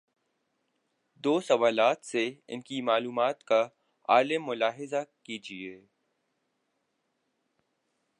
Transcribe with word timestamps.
دو 1.23 1.39
سوالات 1.41 2.05
سے 2.05 2.23
ان 2.47 2.61
کی 2.61 2.81
معلومات 2.81 3.43
کا 3.43 3.67
عالم 4.09 4.47
ملاحظہ 4.47 5.03
کیجیے۔ 5.23 5.81